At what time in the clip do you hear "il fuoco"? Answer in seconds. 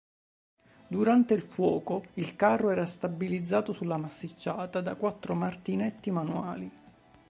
1.35-2.01